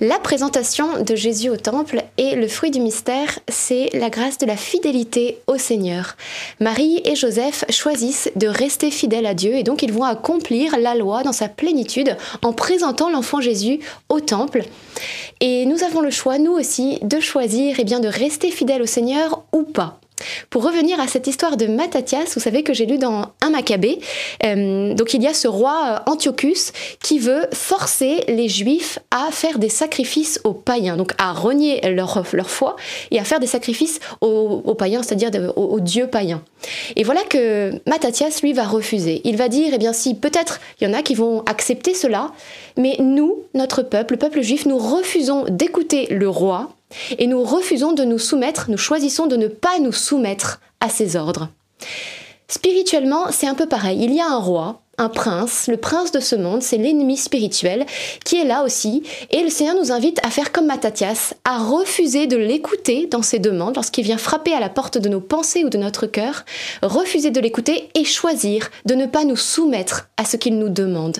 la 0.00 0.18
présentation 0.18 1.02
de 1.02 1.14
Jésus 1.14 1.50
au 1.50 1.56
temple 1.56 2.02
et 2.16 2.34
le 2.34 2.48
fruit 2.48 2.70
du 2.70 2.80
mystère, 2.80 3.38
c'est 3.48 3.90
la 3.94 4.10
grâce 4.10 4.38
de 4.38 4.46
la 4.46 4.56
fidélité 4.56 5.38
au 5.46 5.58
Seigneur. 5.58 6.16
Marie 6.60 7.00
et 7.04 7.16
Joseph 7.16 7.64
choisissent 7.70 8.30
de 8.36 8.46
rester 8.46 8.90
fidèles 8.90 9.26
à 9.26 9.34
Dieu 9.34 9.54
et 9.54 9.62
donc 9.62 9.82
ils 9.82 9.92
vont 9.92 10.04
accomplir 10.04 10.78
la 10.78 10.94
loi 10.94 11.22
dans 11.22 11.32
sa 11.32 11.48
plénitude 11.48 12.16
en 12.42 12.52
présentant 12.52 13.10
l'enfant 13.10 13.40
Jésus 13.40 13.80
au 14.08 14.20
temple. 14.20 14.64
Et 15.40 15.66
nous 15.66 15.84
avons 15.84 16.00
le 16.00 16.10
choix, 16.10 16.38
nous 16.38 16.52
aussi, 16.52 16.98
de 17.02 17.20
choisir 17.20 17.78
et 17.78 17.82
eh 17.82 17.84
bien, 17.84 18.00
de 18.00 18.08
rester 18.08 18.50
fidèles 18.50 18.82
au 18.82 18.86
Seigneur 18.86 19.44
ou 19.52 19.62
pas. 19.62 20.00
Pour 20.50 20.64
revenir 20.64 21.00
à 21.00 21.06
cette 21.06 21.26
histoire 21.26 21.56
de 21.56 21.66
Mattathias, 21.66 22.34
vous 22.34 22.40
savez 22.40 22.62
que 22.62 22.72
j'ai 22.72 22.86
lu 22.86 22.98
dans 22.98 23.26
un 23.42 23.50
Maccabée, 23.50 23.98
euh, 24.44 24.94
donc 24.94 25.14
il 25.14 25.22
y 25.22 25.26
a 25.26 25.34
ce 25.34 25.48
roi 25.48 26.02
euh, 26.06 26.10
Antiochus 26.10 26.72
qui 27.02 27.18
veut 27.18 27.46
forcer 27.52 28.24
les 28.28 28.48
Juifs 28.48 28.98
à 29.10 29.30
faire 29.30 29.58
des 29.58 29.68
sacrifices 29.68 30.40
aux 30.44 30.52
païens, 30.52 30.96
donc 30.96 31.12
à 31.18 31.32
renier 31.32 31.80
leur, 31.90 32.22
leur 32.32 32.50
foi 32.50 32.76
et 33.10 33.18
à 33.18 33.24
faire 33.24 33.40
des 33.40 33.46
sacrifices 33.46 34.00
aux, 34.20 34.74
païens, 34.74 35.02
c'est-à-dire 35.02 35.30
aux, 35.56 35.80
dieux 35.80 36.06
païens. 36.06 36.42
Et 36.96 37.04
voilà 37.04 37.22
que 37.22 37.72
Mattathias, 37.86 38.42
lui, 38.42 38.52
va 38.52 38.64
refuser. 38.64 39.20
Il 39.24 39.36
va 39.36 39.48
dire, 39.48 39.70
eh 39.74 39.78
bien 39.78 39.92
si 39.92 40.14
peut-être 40.14 40.60
il 40.80 40.88
y 40.88 40.90
en 40.90 40.94
a 40.94 41.02
qui 41.02 41.14
vont 41.14 41.42
accepter 41.46 41.94
cela, 41.94 42.32
mais 42.76 42.96
nous, 42.98 43.44
notre 43.54 43.82
peuple, 43.82 44.14
le 44.14 44.18
peuple 44.18 44.40
juif, 44.42 44.66
nous 44.66 44.78
refusons 44.78 45.44
d'écouter 45.48 46.06
le 46.10 46.28
roi 46.28 46.70
et 47.18 47.26
nous 47.26 47.42
refusons 47.42 47.92
de 47.92 48.04
nous 48.04 48.18
soumettre, 48.18 48.70
nous 48.70 48.78
choisissons 48.78 49.26
de 49.26 49.36
ne 49.36 49.48
pas 49.48 49.78
nous 49.80 49.92
soumettre 49.92 50.60
à 50.80 50.88
ses 50.88 51.16
ordres. 51.16 51.48
Spirituellement, 52.48 53.26
c'est 53.30 53.46
un 53.46 53.54
peu 53.54 53.66
pareil. 53.66 54.02
Il 54.02 54.14
y 54.14 54.20
a 54.20 54.26
un 54.26 54.38
roi, 54.38 54.80
un 54.98 55.08
prince, 55.08 55.68
le 55.68 55.76
prince 55.76 56.12
de 56.12 56.20
ce 56.20 56.36
monde, 56.36 56.62
c'est 56.62 56.76
l'ennemi 56.76 57.16
spirituel 57.16 57.86
qui 58.24 58.36
est 58.36 58.44
là 58.44 58.64
aussi. 58.64 59.04
Et 59.30 59.42
le 59.42 59.50
Seigneur 59.50 59.76
nous 59.76 59.92
invite 59.92 60.18
à 60.24 60.30
faire 60.30 60.52
comme 60.52 60.66
Mattathias, 60.66 61.34
à 61.44 61.58
refuser 61.58 62.26
de 62.26 62.36
l'écouter 62.36 63.06
dans 63.06 63.22
ses 63.22 63.38
demandes 63.38 63.76
lorsqu'il 63.76 64.04
vient 64.04 64.18
frapper 64.18 64.52
à 64.52 64.60
la 64.60 64.68
porte 64.68 64.98
de 64.98 65.08
nos 65.08 65.20
pensées 65.20 65.64
ou 65.64 65.70
de 65.70 65.78
notre 65.78 66.06
cœur, 66.06 66.44
refuser 66.82 67.30
de 67.30 67.40
l'écouter 67.40 67.88
et 67.94 68.04
choisir 68.04 68.70
de 68.84 68.94
ne 68.94 69.06
pas 69.06 69.24
nous 69.24 69.36
soumettre 69.36 70.08
à 70.16 70.24
ce 70.24 70.36
qu'il 70.36 70.58
nous 70.58 70.68
demande. 70.68 71.18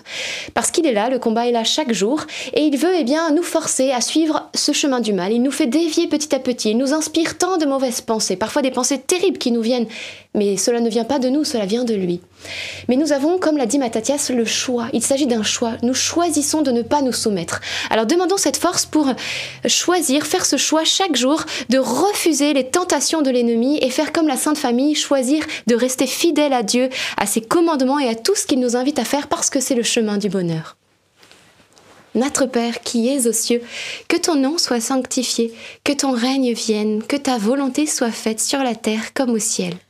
Parce 0.54 0.70
qu'il 0.70 0.86
est 0.86 0.92
là, 0.92 1.08
le 1.08 1.18
combat 1.18 1.46
est 1.46 1.52
là 1.52 1.64
chaque 1.64 1.92
jour 1.92 2.22
et 2.54 2.62
il 2.62 2.76
veut 2.76 2.94
eh 2.98 3.04
bien 3.04 3.30
nous 3.30 3.42
forcer 3.42 3.92
à 3.92 4.00
suivre 4.00 4.50
ce 4.54 4.72
chemin 4.72 5.00
du 5.00 5.12
mal. 5.12 5.32
Il 5.32 5.42
nous 5.42 5.52
fait 5.52 5.66
dévier 5.66 6.08
petit 6.08 6.34
à 6.34 6.40
petit, 6.40 6.70
il 6.70 6.78
nous 6.78 6.92
inspire 6.92 7.38
tant 7.38 7.56
de 7.58 7.66
mauvaises 7.66 8.00
pensées, 8.00 8.36
parfois 8.36 8.62
des 8.62 8.70
pensées 8.70 8.98
terribles 8.98 9.38
qui 9.38 9.52
nous 9.52 9.62
viennent, 9.62 9.86
mais 10.34 10.56
cela 10.56 10.80
ne 10.80 10.88
vient 10.88 11.04
pas 11.04 11.18
de 11.18 11.28
nous, 11.28 11.44
cela 11.44 11.66
vient 11.66 11.84
de 11.84 11.94
lui. 11.94 12.20
Mais 12.88 12.96
nous 12.96 13.12
avons, 13.12 13.38
comme 13.38 13.56
l'a 13.56 13.66
dit 13.66 13.78
Mattathias, 13.78 14.30
le 14.30 14.44
choix. 14.44 14.88
Il 14.92 15.02
s'agit 15.02 15.26
d'un 15.26 15.42
choix. 15.42 15.72
Nous 15.82 15.94
choisissons 15.94 16.62
de 16.62 16.70
ne 16.70 16.82
pas 16.82 17.02
nous 17.02 17.12
soumettre. 17.12 17.60
Alors 17.90 18.06
demandons 18.06 18.36
cette 18.36 18.56
force 18.56 18.86
pour 18.86 19.12
choisir, 19.66 20.26
faire 20.26 20.46
ce 20.46 20.56
choix 20.56 20.84
chaque 20.84 21.16
jour, 21.16 21.42
de 21.70 21.78
refuser 21.78 22.52
les 22.52 22.64
tentations 22.64 23.22
de 23.22 23.30
l'ennemi 23.30 23.78
et 23.80 23.90
faire 23.90 24.12
comme 24.12 24.28
la 24.28 24.36
Sainte 24.36 24.58
Famille, 24.58 24.94
choisir 24.94 25.44
de 25.66 25.74
rester 25.74 26.06
fidèle 26.06 26.52
à 26.52 26.62
Dieu, 26.62 26.90
à 27.16 27.26
ses 27.26 27.40
commandements 27.40 27.98
et 27.98 28.08
à 28.08 28.14
tout 28.14 28.34
ce 28.34 28.46
qu'il 28.46 28.60
nous 28.60 28.76
invite 28.76 28.98
à 28.98 29.04
faire 29.04 29.28
parce 29.28 29.50
que 29.50 29.60
c'est 29.60 29.74
le 29.74 29.82
chemin 29.82 30.18
du 30.18 30.28
bonheur. 30.28 30.76
Notre 32.14 32.46
Père 32.46 32.80
qui 32.80 33.08
es 33.08 33.26
aux 33.26 33.32
cieux, 33.32 33.62
que 34.08 34.16
ton 34.16 34.34
nom 34.34 34.58
soit 34.58 34.80
sanctifié, 34.80 35.52
que 35.84 35.92
ton 35.92 36.12
règne 36.12 36.52
vienne, 36.52 37.02
que 37.02 37.16
ta 37.16 37.38
volonté 37.38 37.86
soit 37.86 38.10
faite 38.10 38.40
sur 38.40 38.62
la 38.62 38.74
terre 38.74 39.14
comme 39.14 39.30
au 39.30 39.38
ciel. 39.38 39.74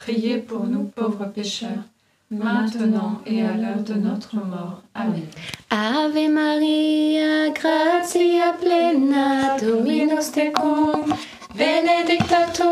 Priez 0.00 0.38
pour 0.38 0.64
nous 0.64 0.84
pauvres 0.84 1.26
pécheurs, 1.26 1.84
maintenant 2.30 3.20
et 3.26 3.42
à 3.42 3.52
l'heure 3.52 3.82
de 3.84 3.94
notre 3.94 4.36
mort. 4.36 4.82
Amen. 4.94 5.26
Ave 5.68 6.26
Maria, 6.30 7.50
gratia 7.50 8.54
plena, 8.58 9.58
Dominus 9.60 10.32
tecum, 10.32 11.04
benedicta 11.54 12.46
tu 12.54 12.62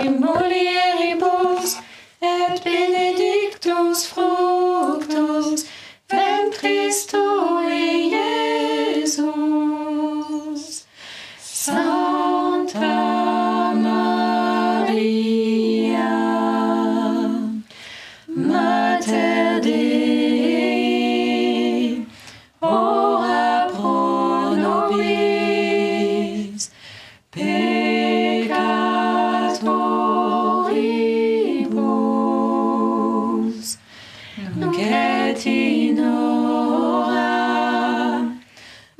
in 0.00 0.12
mulieribus, 0.18 1.76
et 2.22 2.58
benedictus 2.64 4.06
fructus 4.06 5.66
ventris 6.10 7.06
tui, 7.06 7.31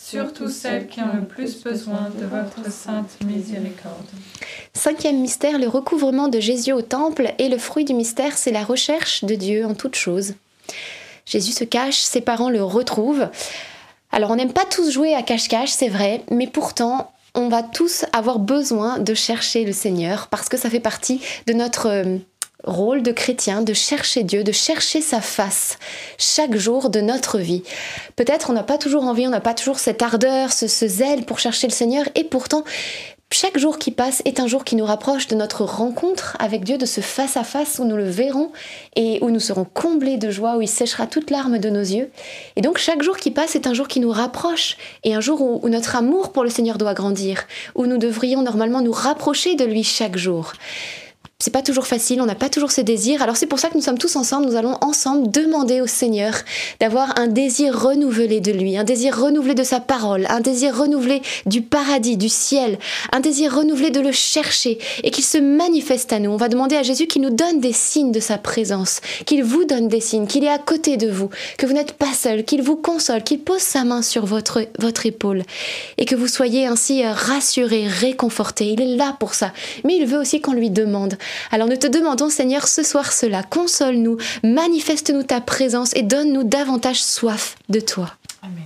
surtout 0.00 0.48
celles 0.48 0.86
qui 0.86 1.00
ont 1.00 1.12
le 1.14 1.24
plus 1.24 1.62
besoin 1.62 2.10
de 2.18 2.24
votre 2.24 2.70
sainte 2.70 3.18
miséricorde. 3.26 4.06
Cinquième 4.72 5.20
mystère, 5.20 5.58
le 5.58 5.68
recouvrement 5.68 6.28
de 6.28 6.40
Jésus 6.40 6.72
au 6.72 6.82
temple 6.82 7.34
et 7.38 7.48
le 7.48 7.58
fruit 7.58 7.84
du 7.84 7.94
mystère, 7.94 8.36
c'est 8.36 8.52
la 8.52 8.64
recherche 8.64 9.24
de 9.24 9.34
Dieu 9.34 9.66
en 9.66 9.74
toutes 9.74 9.96
choses. 9.96 10.34
Jésus 11.26 11.52
se 11.52 11.64
cache, 11.64 11.98
ses 11.98 12.20
parents 12.20 12.48
le 12.48 12.62
retrouvent. 12.62 13.28
Alors 14.10 14.30
on 14.30 14.36
n'aime 14.36 14.52
pas 14.52 14.64
tous 14.64 14.90
jouer 14.90 15.14
à 15.14 15.22
cache-cache, 15.22 15.70
c'est 15.70 15.88
vrai, 15.88 16.22
mais 16.30 16.46
pourtant 16.46 17.12
on 17.34 17.48
va 17.48 17.62
tous 17.62 18.06
avoir 18.12 18.38
besoin 18.38 18.98
de 18.98 19.14
chercher 19.14 19.64
le 19.64 19.72
Seigneur 19.72 20.28
parce 20.28 20.48
que 20.48 20.56
ça 20.56 20.70
fait 20.70 20.80
partie 20.80 21.20
de 21.46 21.52
notre 21.52 21.86
euh, 21.86 22.18
rôle 22.64 23.02
de 23.02 23.12
chrétien, 23.12 23.62
de 23.62 23.72
chercher 23.72 24.24
Dieu, 24.24 24.42
de 24.42 24.52
chercher 24.52 25.00
sa 25.00 25.20
face 25.20 25.78
chaque 26.18 26.56
jour 26.56 26.90
de 26.90 27.00
notre 27.00 27.38
vie. 27.38 27.62
Peut-être 28.16 28.50
on 28.50 28.52
n'a 28.52 28.64
pas 28.64 28.78
toujours 28.78 29.04
envie, 29.04 29.26
on 29.26 29.30
n'a 29.30 29.40
pas 29.40 29.54
toujours 29.54 29.78
cette 29.78 30.02
ardeur, 30.02 30.52
ce, 30.52 30.66
zèle 30.66 31.24
pour 31.24 31.38
chercher 31.38 31.68
le 31.68 31.72
Seigneur 31.72 32.06
et 32.14 32.24
pourtant 32.24 32.64
chaque 33.30 33.58
jour 33.58 33.78
qui 33.78 33.90
passe 33.90 34.22
est 34.24 34.40
un 34.40 34.46
jour 34.46 34.64
qui 34.64 34.74
nous 34.74 34.86
rapproche 34.86 35.28
de 35.28 35.34
notre 35.34 35.62
rencontre 35.62 36.34
avec 36.40 36.64
Dieu, 36.64 36.78
de 36.78 36.86
ce 36.86 37.02
face-à-face 37.02 37.78
où 37.78 37.84
nous 37.84 37.96
le 37.96 38.08
verrons 38.08 38.50
et 38.96 39.18
où 39.20 39.30
nous 39.30 39.38
serons 39.38 39.66
comblés 39.66 40.16
de 40.16 40.30
joie, 40.30 40.56
où 40.56 40.62
il 40.62 40.68
séchera 40.68 41.06
toute 41.06 41.30
larme 41.30 41.58
de 41.58 41.68
nos 41.68 41.82
yeux. 41.82 42.10
Et 42.56 42.62
donc 42.62 42.78
chaque 42.78 43.02
jour 43.02 43.18
qui 43.18 43.30
passe 43.30 43.54
est 43.54 43.66
un 43.66 43.74
jour 43.74 43.86
qui 43.86 44.00
nous 44.00 44.10
rapproche 44.10 44.78
et 45.04 45.14
un 45.14 45.20
jour 45.20 45.42
où, 45.42 45.60
où 45.62 45.68
notre 45.68 45.94
amour 45.94 46.32
pour 46.32 46.42
le 46.42 46.48
Seigneur 46.48 46.78
doit 46.78 46.94
grandir, 46.94 47.44
où 47.74 47.84
nous 47.84 47.98
devrions 47.98 48.42
normalement 48.42 48.80
nous 48.80 48.92
rapprocher 48.92 49.56
de 49.56 49.66
lui 49.66 49.84
chaque 49.84 50.16
jour. 50.16 50.54
C'est 51.40 51.52
pas 51.52 51.62
toujours 51.62 51.86
facile, 51.86 52.20
on 52.20 52.26
n'a 52.26 52.34
pas 52.34 52.48
toujours 52.48 52.72
ce 52.72 52.80
désir. 52.80 53.22
Alors 53.22 53.36
c'est 53.36 53.46
pour 53.46 53.60
ça 53.60 53.68
que 53.68 53.76
nous 53.76 53.80
sommes 53.80 53.96
tous 53.96 54.16
ensemble, 54.16 54.46
nous 54.46 54.56
allons 54.56 54.76
ensemble 54.80 55.30
demander 55.30 55.80
au 55.80 55.86
Seigneur 55.86 56.34
d'avoir 56.80 57.16
un 57.16 57.28
désir 57.28 57.80
renouvelé 57.80 58.40
de 58.40 58.50
lui, 58.50 58.76
un 58.76 58.82
désir 58.82 59.16
renouvelé 59.16 59.54
de 59.54 59.62
sa 59.62 59.78
parole, 59.78 60.26
un 60.30 60.40
désir 60.40 60.76
renouvelé 60.76 61.22
du 61.46 61.62
paradis, 61.62 62.16
du 62.16 62.28
ciel, 62.28 62.76
un 63.12 63.20
désir 63.20 63.54
renouvelé 63.54 63.92
de 63.92 64.00
le 64.00 64.10
chercher 64.10 64.80
et 65.04 65.12
qu'il 65.12 65.22
se 65.22 65.38
manifeste 65.38 66.12
à 66.12 66.18
nous. 66.18 66.30
On 66.32 66.36
va 66.36 66.48
demander 66.48 66.74
à 66.74 66.82
Jésus 66.82 67.06
qu'il 67.06 67.22
nous 67.22 67.30
donne 67.30 67.60
des 67.60 67.72
signes 67.72 68.10
de 68.10 68.18
sa 68.18 68.36
présence, 68.36 69.00
qu'il 69.24 69.44
vous 69.44 69.64
donne 69.64 69.86
des 69.86 70.00
signes, 70.00 70.26
qu'il 70.26 70.42
est 70.42 70.48
à 70.48 70.58
côté 70.58 70.96
de 70.96 71.08
vous, 71.08 71.30
que 71.56 71.66
vous 71.66 71.72
n'êtes 71.72 71.92
pas 71.92 72.14
seul, 72.14 72.44
qu'il 72.44 72.62
vous 72.62 72.74
console, 72.74 73.22
qu'il 73.22 73.38
pose 73.38 73.62
sa 73.62 73.84
main 73.84 74.02
sur 74.02 74.26
votre, 74.26 74.66
votre 74.80 75.06
épaule 75.06 75.44
et 75.98 76.04
que 76.04 76.16
vous 76.16 76.26
soyez 76.26 76.66
ainsi 76.66 77.06
rassurés, 77.06 77.86
réconfortés. 77.86 78.72
Il 78.72 78.80
est 78.80 78.96
là 78.96 79.16
pour 79.20 79.34
ça, 79.34 79.52
mais 79.84 79.96
il 79.98 80.04
veut 80.04 80.18
aussi 80.18 80.40
qu'on 80.40 80.52
lui 80.52 80.70
demande. 80.70 81.16
Alors 81.50 81.68
nous 81.68 81.76
te 81.76 81.86
demandons, 81.86 82.30
Seigneur, 82.30 82.68
ce 82.68 82.82
soir 82.82 83.12
cela. 83.12 83.42
Console-nous, 83.42 84.18
manifeste-nous 84.42 85.24
ta 85.24 85.40
présence 85.40 85.94
et 85.94 86.02
donne-nous 86.02 86.44
davantage 86.44 87.02
soif 87.02 87.56
de 87.68 87.80
toi. 87.80 88.12
Amen. 88.42 88.64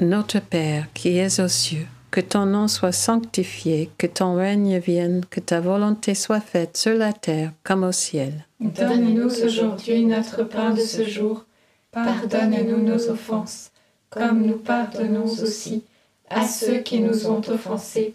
Notre 0.00 0.40
Père 0.40 0.86
qui 0.92 1.16
es 1.16 1.40
aux 1.40 1.48
cieux, 1.48 1.86
que 2.10 2.20
ton 2.20 2.46
nom 2.46 2.68
soit 2.68 2.92
sanctifié, 2.92 3.90
que 3.96 4.06
ton 4.06 4.34
règne 4.34 4.78
vienne, 4.78 5.24
que 5.30 5.40
ta 5.40 5.60
volonté 5.60 6.14
soit 6.14 6.40
faite 6.40 6.76
sur 6.76 6.94
la 6.94 7.12
terre 7.12 7.52
comme 7.62 7.84
au 7.84 7.92
ciel. 7.92 8.44
Donne-nous 8.60 9.44
aujourd'hui 9.44 10.04
notre 10.04 10.42
pain 10.42 10.70
de 10.70 10.80
ce 10.80 11.04
jour. 11.04 11.44
Pardonne-nous 11.92 12.82
nos 12.82 13.08
offenses, 13.08 13.70
comme 14.10 14.42
nous 14.42 14.58
pardonnons 14.58 15.26
aussi 15.26 15.84
à 16.28 16.46
ceux 16.46 16.78
qui 16.78 17.00
nous 17.00 17.28
ont 17.28 17.42
offensés. 17.48 18.14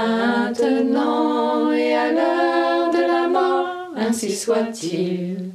maintenant 0.61 1.71
et 1.71 1.93
à 1.93 2.11
l'heure 2.11 2.91
de 2.91 3.01
la 3.01 3.27
mort, 3.27 3.93
ainsi 3.95 4.35
soit-il. 4.35 5.51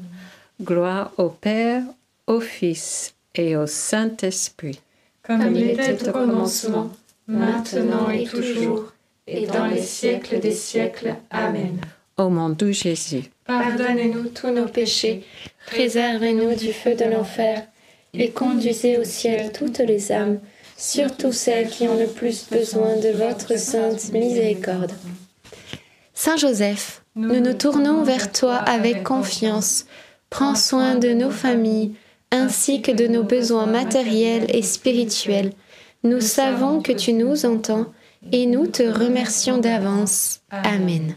Gloire 0.63 1.13
au 1.19 1.29
Père, 1.29 1.83
au 2.27 2.41
Fils 2.41 3.15
et 3.35 3.57
au 3.57 3.67
Saint-Esprit. 3.67 4.81
Comme 5.23 5.55
il 5.55 5.71
était 5.71 6.09
au 6.09 6.13
commencement, 6.13 6.91
maintenant 7.27 8.11
et 8.11 8.25
toujours, 8.25 8.93
et 9.27 9.47
dans 9.47 9.67
les 9.67 9.83
siècles 9.83 10.41
des 10.41 10.53
siècles. 10.53 11.15
Amen. 11.31 11.79
Ô 12.17 12.31
mon 12.31 12.49
doux 12.49 12.73
Jésus, 12.73 13.25
Pardonnez-nous 13.45 14.29
tous 14.29 14.49
nos 14.51 14.67
péchés, 14.67 15.23
préservez-nous 15.67 16.55
du 16.55 16.73
feu 16.73 16.95
de 16.95 17.05
l'enfer, 17.05 17.63
et 18.15 18.31
conduisez 18.31 18.97
au 18.99 19.05
ciel 19.05 19.53
toutes 19.53 19.81
les 19.81 20.11
âmes, 20.11 20.39
surtout 20.77 21.33
celles 21.33 21.69
qui 21.69 21.89
ont 21.89 21.99
le 21.99 22.07
plus 22.07 22.47
besoin 22.51 22.97
de 22.97 23.11
votre 23.11 23.59
sainte 23.59 24.13
miséricorde. 24.13 24.93
Saint 26.15 26.37
Joseph, 26.37 27.03
nous 27.15 27.41
nous 27.41 27.55
tournons 27.55 28.03
vers 28.03 28.33
toi 28.33 28.57
avec 28.57 29.03
confiance. 29.03 29.87
Prends 30.31 30.55
soin 30.55 30.97
de 30.97 31.11
nos 31.11 31.31
familles 31.31 31.95
ainsi 32.31 32.83
que 32.83 32.91
de 32.91 33.07
nos 33.07 33.23
besoins 33.23 33.67
matériels 33.67 34.47
et 34.49 34.63
spirituels. 34.63 35.53
Nous 36.03 36.21
savons 36.21 36.83
que 36.83 36.93
tu 36.93 37.13
nous 37.13 37.47
entends 37.47 37.87
et 38.33 38.47
nous 38.47 38.67
te 38.67 38.83
remercions 38.83 39.59
d'avance. 39.59 40.41
Amen. 40.51 41.17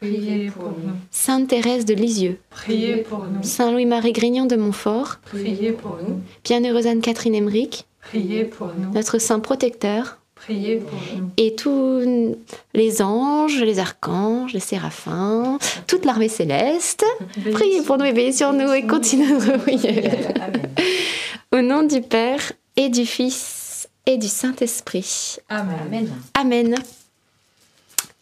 Priez 0.00 0.50
pour 0.50 0.64
nous. 0.70 0.92
Sainte 1.10 1.48
Thérèse 1.48 1.84
de 1.84 1.94
Lisieux, 1.94 2.38
Priez 2.50 2.98
pour 2.98 3.24
nous. 3.24 3.42
Saint 3.42 3.72
Louis-Marie 3.72 4.12
Grignon 4.12 4.46
de 4.46 4.56
Montfort, 4.56 5.16
Priez 5.24 5.72
pour 5.72 5.98
nous. 6.06 6.20
Bienheureuse 6.44 6.86
Anne-Catherine 6.86 7.34
Emmerich, 7.34 7.84
Priez 8.02 8.44
pour 8.44 8.68
nous. 8.78 8.92
notre 8.92 9.18
Saint 9.18 9.40
Protecteur, 9.40 10.18
Priez 10.36 10.76
pour 10.76 10.98
nous. 11.16 11.30
et 11.36 11.56
tous 11.56 12.36
les 12.74 13.02
anges, 13.02 13.60
les 13.60 13.80
archanges, 13.80 14.52
les 14.52 14.60
séraphins, 14.60 15.58
toute 15.88 16.04
l'armée 16.04 16.28
céleste. 16.28 17.04
Priez 17.52 17.82
pour 17.82 17.98
nous 17.98 18.04
et 18.04 18.12
veillez 18.12 18.32
sur 18.32 18.52
nous 18.52 18.72
et 18.72 18.86
continuez 18.86 19.32
notre 19.32 19.56
prière. 19.58 20.32
Au 21.52 21.60
nom 21.60 21.82
du 21.82 22.02
Père 22.02 22.52
et 22.76 22.88
du 22.88 23.04
Fils 23.04 23.88
et 24.06 24.16
du 24.16 24.28
Saint-Esprit. 24.28 25.38
Amen. 25.48 26.08
Amen. 26.34 26.74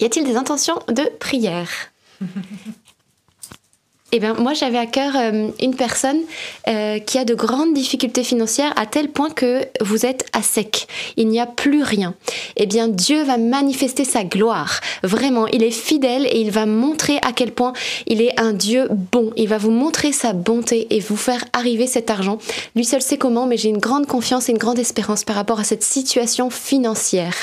Y 0.01 0.05
a-t-il 0.05 0.27
des 0.27 0.37
intentions 0.37 0.79
de 0.89 1.03
prière? 1.19 1.71
Eh 4.17 4.19
bien, 4.19 4.33
moi, 4.33 4.55
j'avais 4.55 4.79
à 4.79 4.87
cœur 4.87 5.13
euh, 5.15 5.49
une 5.61 5.75
personne 5.75 6.21
euh, 6.69 6.99
qui 7.01 7.19
a 7.19 7.27
de 7.27 7.35
grandes 7.35 7.75
difficultés 7.75 8.25
financières 8.25 8.73
à 8.77 8.87
tel 8.87 9.11
point 9.11 9.29
que 9.29 9.61
vous 9.83 10.07
êtes 10.07 10.25
à 10.33 10.41
sec. 10.41 10.87
Il 11.19 11.29
n'y 11.29 11.39
a 11.39 11.45
plus 11.45 11.83
rien. 11.83 12.15
Eh 12.57 12.65
bien, 12.65 12.89
Dieu 12.89 13.25
va 13.25 13.37
manifester 13.37 14.05
sa 14.05 14.25
gloire. 14.25 14.81
Vraiment, 15.03 15.47
il 15.49 15.63
est 15.63 15.71
fidèle 15.71 16.25
et 16.31 16.41
il 16.41 16.51
va 16.51 16.65
montrer 16.65 17.19
à 17.19 17.33
quel 17.35 17.53
point 17.53 17.75
il 18.07 18.23
est 18.23 18.41
un 18.41 18.55
Dieu 18.55 18.89
bon. 18.91 19.33
Il 19.37 19.49
va 19.49 19.59
vous 19.59 19.71
montrer 19.71 20.13
sa 20.13 20.33
bonté 20.33 20.87
et 20.89 21.01
vous 21.01 21.19
faire 21.19 21.45
arriver 21.53 21.87
cet 21.87 22.09
argent. 22.09 22.39
Lui 22.75 22.87
seul 22.87 23.03
sait 23.03 23.19
comment, 23.19 23.45
mais 23.45 23.59
j'ai 23.59 23.69
une 23.69 23.77
grande 23.77 24.07
confiance 24.07 24.49
et 24.49 24.53
une 24.53 24.57
grande 24.57 24.79
espérance 24.79 25.25
par 25.25 25.37
rapport 25.37 25.61
à 25.61 25.65
cette 25.65 25.83
situation 25.83 26.49
financière. 26.49 27.35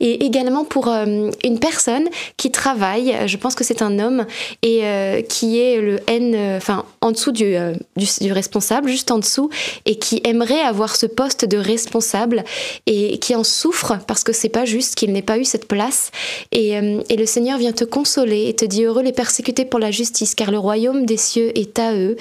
Et 0.00 0.26
également 0.26 0.66
pour 0.66 0.88
euh, 0.88 1.30
une 1.42 1.58
personne 1.58 2.04
qui 2.36 2.50
travaille, 2.50 3.16
je 3.24 3.36
pense 3.38 3.54
que 3.54 3.64
c'est 3.64 3.80
un 3.80 3.98
homme, 3.98 4.26
et 4.60 4.82
qui 5.30 5.58
est 5.58 5.80
le 5.80 6.01
Euh, 6.10 6.56
enfin 6.56 6.84
en 7.00 7.10
dessous 7.10 7.32
du, 7.32 7.56
euh, 7.56 7.74
du, 7.96 8.32
responsable, 8.32 8.88
juste 8.88 9.10
en 9.10 9.18
dessous, 9.18 9.50
et 9.86 9.96
qui 9.96 10.20
aimerait 10.24 10.60
avoir 10.60 10.96
ce 10.96 11.06
poste 11.06 11.44
de 11.44 11.56
responsable 11.56 12.44
et 12.86 13.18
qui 13.18 13.34
en 13.34 13.44
souffre 13.44 13.98
parce 14.06 14.24
que 14.24 14.32
c'est 14.32 14.48
pas 14.48 14.64
juste 14.64 14.94
qu'il 14.94 15.12
n'ait 15.12 15.22
pas 15.22 15.38
eu 15.38 15.44
cette 15.44 15.66
place. 15.66 16.10
Et, 16.52 16.76
euh, 16.76 17.02
le 17.10 17.26
Seigneur 17.26 17.58
vient 17.58 17.72
te 17.72 17.84
consoler 17.84 18.48
et 18.48 18.54
te 18.54 18.64
dit 18.64 18.84
heureux 18.84 19.02
les 19.02 19.12
persécutés 19.12 19.64
pour 19.64 19.78
la 19.78 19.90
justice, 19.92 20.34
car 20.34 20.50
le 20.50 20.58
royaume 20.58 21.06
des 21.06 21.16
cieux 21.16 21.56
est 21.56 21.78
à 21.78 21.94
eux. 21.94 22.16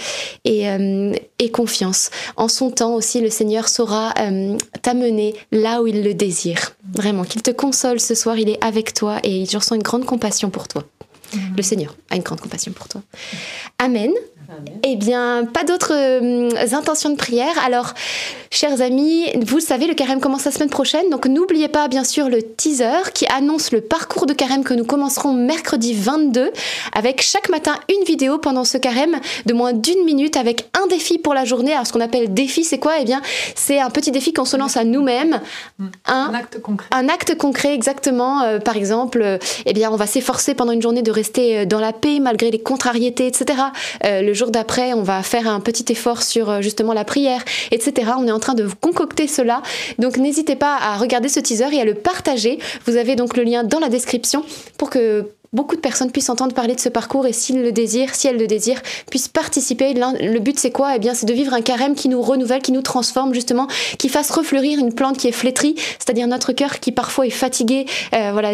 Et, 0.46 0.66
et 1.40 1.50
confiance. 1.50 2.10
En 2.36 2.48
son 2.48 2.70
temps 2.70 2.94
aussi, 2.94 3.20
le 3.20 3.30
Seigneur 3.30 3.68
saura 3.68 4.14
t'amener 4.82 5.34
là 5.52 5.82
où 5.82 5.88
il 5.88 6.04
le 6.04 6.14
désire. 6.14 6.76
Vraiment, 6.94 7.24
qu'il 7.24 7.42
te 7.42 7.52
console 7.52 8.00
ce 8.00 8.14
soir, 8.14 8.38
il 8.38 8.50
est 8.50 8.64
avec 8.64 8.94
toi 8.94 9.18
et 9.24 9.46
je 9.46 9.58
ressens 9.58 9.76
une 9.76 9.84
grande 9.84 10.06
compassion 10.06 10.50
pour 10.50 10.68
toi. 10.68 10.84
Le 11.56 11.64
Seigneur 11.64 11.96
a 12.10 12.16
une 12.16 12.22
grande 12.22 12.42
compassion 12.42 12.72
pour 12.72 12.88
toi. 12.88 13.02
Amen. 13.80 14.12
Eh 14.84 14.96
bien, 14.96 15.46
pas 15.46 15.64
d'autres 15.64 15.94
euh, 15.94 16.50
intentions 16.74 17.10
de 17.10 17.16
prière. 17.16 17.54
Alors, 17.66 17.94
chers 18.50 18.82
amis, 18.82 19.26
vous 19.40 19.58
le 19.58 19.62
savez, 19.62 19.88
le 19.88 19.94
carême 19.94 20.20
commence 20.20 20.46
la 20.46 20.52
semaine 20.52 20.70
prochaine. 20.70 21.10
Donc, 21.10 21.26
n'oubliez 21.28 21.68
pas, 21.68 21.88
bien 21.88 22.04
sûr, 22.04 22.30
le 22.30 22.42
teaser 22.42 23.12
qui 23.14 23.26
annonce 23.28 23.72
le 23.72 23.82
parcours 23.82 24.26
de 24.26 24.34
carême 24.34 24.64
que 24.64 24.74
nous 24.74 24.86
commencerons 24.86 25.34
mercredi 25.34 25.94
22 25.94 26.52
avec 26.94 27.22
chaque 27.22 27.50
matin 27.50 27.76
une 27.90 28.04
vidéo 28.06 28.40
pendant 28.40 28.64
ce 28.64 28.78
carême 28.78 29.18
de 29.46 29.54
moins 29.54 29.74
d'une 29.74 30.04
minute 30.04 30.36
avec 30.36 30.68
un 30.82 30.88
défi 30.88 31.18
pour 31.18 31.34
la 31.34 31.46
journée. 31.46 31.74
Alors, 31.74 31.88
ce 31.88 31.94
qu'on 31.94 32.02
appelle 32.02 32.34
défi, 32.34 32.64
c'est 32.64 32.80
quoi? 32.80 32.94
Eh 33.00 33.06
bien, 33.06 33.22
c'est 33.56 33.80
un 33.80 33.90
petit 33.90 34.12
défi 34.12 34.34
qu'on 34.34 34.46
se 34.46 34.58
lance 34.58 34.78
à 34.78 34.84
nous-mêmes. 34.84 35.40
Un 36.06 36.32
Un, 36.32 36.34
acte 36.34 36.62
concret. 36.62 36.88
un 36.92 37.08
acte 37.08 37.38
concret, 37.38 37.74
exactement. 37.74 38.42
Euh, 38.42 38.60
par 38.60 38.76
exemple, 38.76 39.22
euh, 39.22 39.38
eh 39.66 39.74
bien, 39.74 39.92
on 39.92 39.96
va 39.96 40.08
s'efforcer 40.08 40.56
pendant 40.56 40.72
une 40.72 40.82
journée 40.82 41.04
de 41.04 41.12
rester 41.12 41.66
dans 41.66 41.80
la 41.80 41.94
paix 41.94 42.20
malgré 42.20 42.52
les 42.52 42.60
contrariétés, 42.60 43.28
etc. 43.28 43.60
Le 44.04 44.34
jour 44.42 44.52
d'après, 44.52 44.94
on 44.94 45.04
va 45.04 45.22
faire 45.22 45.48
un 45.48 45.60
petit 45.60 45.92
effort 45.92 46.24
sur 46.24 46.50
euh, 46.50 46.62
justement 46.62 46.94
la 46.94 47.06
prière, 47.06 47.44
etc. 47.70 48.14
On 48.18 48.28
est 48.28 48.32
en 48.32 48.40
train 48.40 48.56
de 48.56 48.68
concocter 48.82 49.28
cela. 49.28 49.62
Donc, 50.00 50.18
n'hésitez 50.18 50.56
pas 50.56 50.78
à 50.82 50.98
regarder 50.98 51.30
ce 51.30 51.40
teaser 51.40 51.74
et 51.74 51.82
à 51.82 51.86
le 51.86 51.94
partager. 51.94 52.58
Vous 52.86 52.98
avez 52.98 53.16
donc 53.16 53.38
le 53.38 53.44
lien 53.44 53.64
dans 53.64 53.80
la 53.80 53.90
description 53.90 54.44
pour 54.78 54.90
que 54.90 55.28
beaucoup 55.54 55.76
de 55.76 55.82
personnes 55.82 56.12
puissent 56.12 56.30
entendre 56.30 56.54
parler 56.54 56.76
de 56.76 56.80
ce 56.80 56.88
parcours 56.88 57.28
et 57.28 57.34
s'ils 57.34 57.62
le 57.62 57.74
désirent, 57.74 58.16
si 58.16 58.28
elles 58.28 58.38
le 58.38 58.48
désirent, 58.48 58.82
puissent 59.10 59.28
participer. 59.28 59.94
Le 59.94 60.40
but 60.40 60.58
c'est 60.58 60.72
quoi? 60.72 60.96
Eh 60.96 61.00
bien 61.00 61.14
c'est 61.14 61.26
de 61.26 61.34
vivre 61.34 61.54
un 61.54 61.62
carême 61.62 61.94
qui 61.94 62.08
nous 62.08 62.22
renouvelle, 62.22 62.62
qui 62.62 62.72
nous 62.72 62.82
transforme 62.82 63.34
justement, 63.34 63.68
qui 63.98 64.08
fasse 64.08 64.32
refleurir 64.32 64.80
une 64.80 64.94
plante 64.94 65.18
qui 65.18 65.28
est 65.28 65.34
flétrie, 65.34 65.76
c'est-à-dire 66.00 66.28
notre 66.28 66.54
cœur 66.54 66.80
qui 66.80 66.92
parfois 66.92 67.28
est 67.28 67.32
fatigué, 67.32 67.86
euh, 68.14 68.32
voilà, 68.32 68.54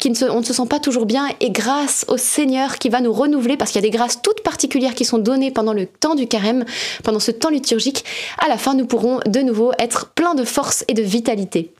qui 0.00 0.08
ne 0.08 0.14
se, 0.14 0.24
on 0.24 0.40
ne 0.40 0.44
se 0.44 0.54
sent 0.54 0.66
pas 0.68 0.80
toujours 0.80 1.04
bien 1.04 1.28
et 1.40 1.50
grâce 1.50 2.06
au 2.08 2.16
Seigneur 2.16 2.78
qui 2.78 2.88
va 2.88 3.00
nous 3.00 3.12
renouveler 3.12 3.58
parce 3.58 3.70
qu'il 3.72 3.82
y 3.82 3.86
a 3.86 3.90
des 3.90 3.96
grâces 3.96 4.22
toutes 4.22 4.42
particulières 4.42 4.94
qui 4.94 5.04
sont 5.04 5.18
données 5.18 5.50
pendant 5.50 5.74
le 5.74 5.86
temps 5.86 6.14
du 6.14 6.26
carême, 6.26 6.64
pendant 7.04 7.20
ce 7.20 7.30
temps 7.30 7.50
liturgique, 7.50 8.04
à 8.38 8.48
la 8.48 8.56
fin 8.56 8.74
nous 8.74 8.86
pourrons 8.86 9.20
de 9.26 9.40
nouveau 9.40 9.72
être 9.78 10.12
pleins 10.14 10.34
de 10.34 10.44
force 10.44 10.84
et 10.88 10.94
de 10.94 11.02
vitalité. 11.02 11.72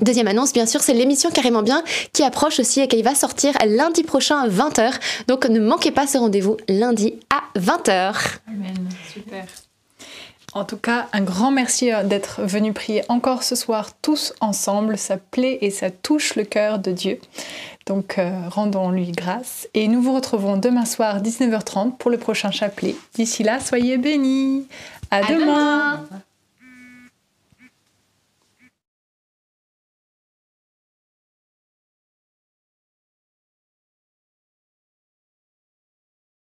Deuxième 0.00 0.28
annonce, 0.28 0.52
bien 0.52 0.66
sûr, 0.66 0.80
c'est 0.80 0.94
l'émission 0.94 1.30
Carrément 1.30 1.62
Bien 1.62 1.82
qui 2.12 2.22
approche 2.22 2.60
aussi 2.60 2.80
et 2.80 2.88
qui 2.88 3.02
va 3.02 3.14
sortir 3.14 3.54
lundi 3.66 4.02
prochain 4.04 4.38
à 4.38 4.48
20h. 4.48 4.92
Donc 5.26 5.46
ne 5.46 5.60
manquez 5.60 5.90
pas 5.90 6.06
ce 6.06 6.18
rendez-vous 6.18 6.56
lundi 6.68 7.14
à 7.30 7.42
20h. 7.58 8.14
Amen, 8.46 8.88
super. 9.12 9.44
En 10.54 10.64
tout 10.64 10.78
cas, 10.78 11.08
un 11.12 11.20
grand 11.20 11.50
merci 11.50 11.92
euh, 11.92 12.02
d'être 12.02 12.42
venu 12.42 12.72
prier 12.72 13.02
encore 13.08 13.42
ce 13.42 13.54
soir 13.54 13.90
tous 14.00 14.32
ensemble. 14.40 14.96
Ça 14.96 15.18
plaît 15.18 15.58
et 15.60 15.70
ça 15.70 15.90
touche 15.90 16.36
le 16.36 16.44
cœur 16.44 16.78
de 16.78 16.90
Dieu. 16.90 17.20
Donc 17.86 18.18
euh, 18.18 18.30
rendons-lui 18.48 19.12
grâce. 19.12 19.68
Et 19.74 19.88
nous 19.88 20.00
vous 20.00 20.14
retrouvons 20.14 20.56
demain 20.56 20.86
soir 20.86 21.20
19h30 21.20 21.96
pour 21.96 22.10
le 22.10 22.18
prochain 22.18 22.50
chapelet. 22.50 22.96
D'ici 23.14 23.42
là, 23.42 23.60
soyez 23.60 23.98
bénis. 23.98 24.66
À, 25.10 25.22
demain. 25.22 26.04